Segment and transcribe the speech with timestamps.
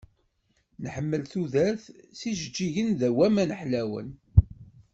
[0.83, 1.83] Nḥemmel tudert
[2.17, 4.09] s yijeǧǧigen, d waman ḥlawen.